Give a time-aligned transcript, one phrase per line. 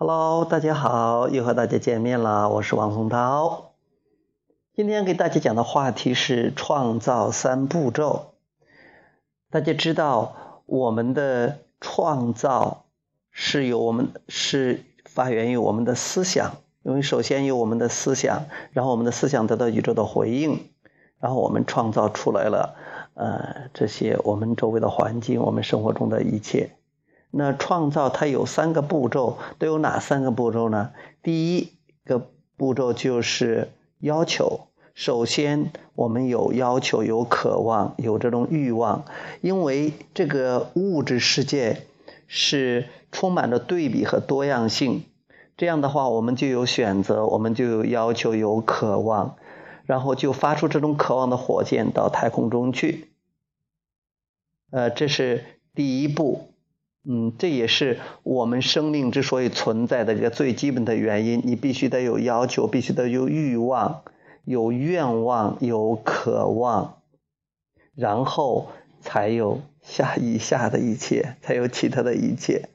[0.00, 3.72] Hello，大家好，又和大家见面了，我是王松涛。
[4.72, 8.34] 今天给大家讲的话题是创造三步骤。
[9.50, 12.84] 大家知道，我们的创造
[13.32, 20.70] 是由我们是发源于我们的思想，因为首先有我们的思想，然后我们的思想得到宇宙的回应，
[21.18, 22.76] 然后我们创造出来了，
[23.14, 26.70] 呃，这些我们周围的环境，我们生活中的一切。
[27.30, 30.92] 那创造它有三个步骤，都有哪三个步骤呢？
[31.22, 31.72] 第一
[32.04, 34.68] 个步骤就是要求。
[34.94, 39.04] 首先，我们有要求，有渴望，有这种欲望，
[39.42, 41.82] 因为这个物质世界
[42.26, 45.04] 是充满着对比和多样性。
[45.56, 49.36] 这样的话，我们就有选择，我们就有要求，有渴望，
[49.84, 53.12] 然后就发出这种渴望的火箭到太空中去。
[54.70, 56.54] 呃，这是第一步。
[57.10, 61.40] 嗯，这也是我们生命之所以存在的一个最基本的原因。
[61.42, 64.02] 你必须得有要求，必须得有欲望、
[64.44, 67.00] 有愿望、有渴望，
[67.94, 68.68] 然后
[69.00, 72.68] 才有下以下的一切，才有其他的一切。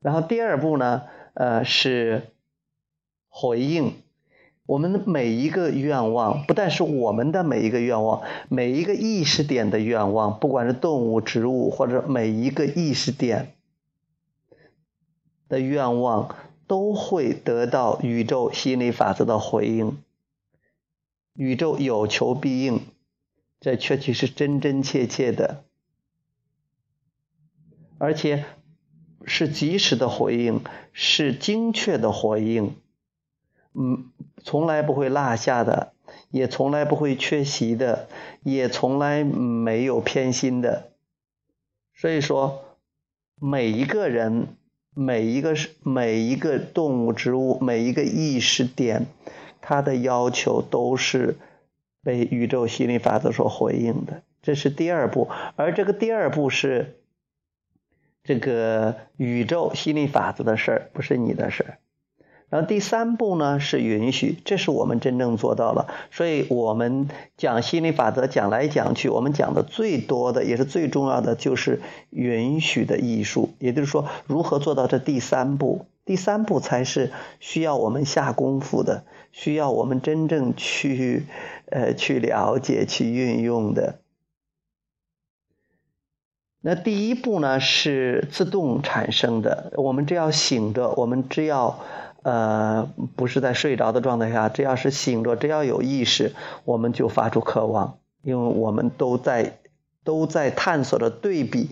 [0.00, 2.24] 然后第二步呢，呃，是
[3.30, 3.94] 回应。
[4.66, 13.52] 我们的每一个愿望，不但是我们的每一个愿望，每一个意识点的愿望，不管是动物、植物，或者每一个意识点
[15.48, 16.34] 的愿望，
[16.66, 20.02] 都会得到宇宙吸引力法则的回应。
[21.34, 22.80] 宇宙有求必应，
[23.60, 25.64] 这确实是真真切切的，
[27.98, 28.44] 而且
[29.24, 32.76] 是及时的回应，是精确的回应。
[33.74, 34.10] 嗯，
[34.42, 35.92] 从来不会落下的，
[36.30, 38.08] 也从来不会缺席的，
[38.42, 40.92] 也从来没有偏心的。
[41.94, 42.64] 所以说，
[43.38, 44.56] 每一个人、
[44.98, 49.04] 每一个是每一个动物、植物、每一个意识点，
[49.60, 51.36] 它的要求都是
[52.02, 54.22] 被宇宙吸引力法则所回应的。
[54.40, 56.96] 这是第二步，而这个第二步是
[58.24, 61.78] 这个宇宙吸引力法则的事儿，不是你的事儿。
[62.48, 65.88] 然后第三步呢是允许，这是我们真正做到了。
[66.12, 73.50] 所以我们讲心理法则，讲来讲去，我们讲的最多的也是最重要的就是允许的艺术。
[73.58, 75.86] 也就是说，如何做到这第三步？
[76.04, 79.02] 第三步才是需要我们下功夫的，
[79.32, 81.26] 需要我们真正去
[81.68, 83.98] 呃去了解、去运用的。
[86.60, 91.80] 那第一步呢是自动产生的，我们只要醒着，我们只要。
[92.26, 99.60] 呃，不是在睡着的状态下，只要是醒着，只要有意识，我们就发出渴望，因为我们都在
[100.02, 101.70] 都在探索着对比，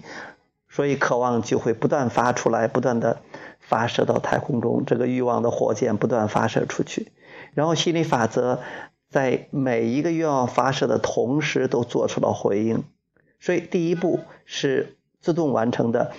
[0.68, 3.18] 所以渴望就会不断发出来，不断的
[3.58, 7.10] 发射到太空中，这个欲望的火箭不断发射出去，
[7.54, 8.60] 然后心理法则
[9.10, 12.84] 在每一个愿望发射的同时都做出了回应，
[13.40, 16.12] 所以第一步是自动完成的，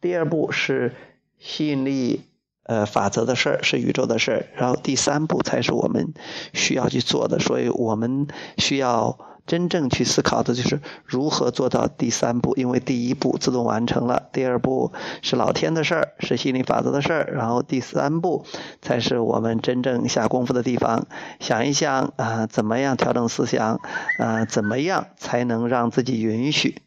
[0.00, 0.94] 第二步是
[1.40, 2.22] 吸引力。
[2.64, 6.14] 呃，法则的事儿是宇宙的事儿，然后第三步才是我们
[6.52, 8.28] 需要去做的，所以我们
[8.58, 18.44] 需要真正去思考的就是如何做到第三步，因为第一步自动完成了，第二步是老天的事儿，是心理法则的事儿，然后第三步
[18.80, 21.06] 才是我们真正下功夫的地方。
[21.40, 23.80] 想一想啊，怎么样调整思想？
[24.18, 26.82] 啊，怎么样才能让自己允许？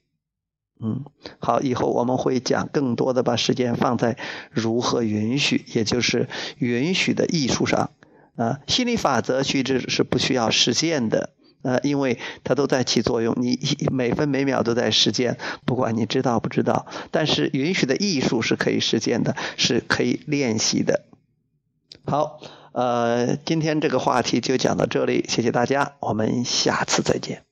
[0.83, 1.05] 嗯，
[1.39, 4.17] 好，以后我们会讲更多的，把时间放在
[4.51, 6.27] 如何允许，也就是
[6.57, 7.91] 允许的艺术上。
[8.35, 11.29] 啊，心理法则其实是不需要实践的，
[11.61, 13.59] 呃，因为它都在起作用，你
[13.91, 16.87] 每分每秒都在实践，不管你知道不知道。
[17.11, 21.05] 但是允许的艺术是可以实践的，是可以练习的。
[22.05, 22.39] 好，
[22.73, 27.43] 呃，今天这个话题就讲到这里，谢谢大家，我们下次再见。